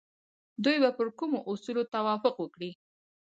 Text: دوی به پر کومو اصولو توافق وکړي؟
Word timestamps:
دوی 0.63 0.77
به 0.83 0.91
پر 0.97 1.07
کومو 1.17 1.39
اصولو 1.51 1.83
توافق 1.95 2.35
وکړي؟ 2.39 2.71